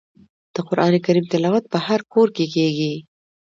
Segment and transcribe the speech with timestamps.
[0.53, 2.93] د قران کریم تلاوت په هر کور کې کیږي.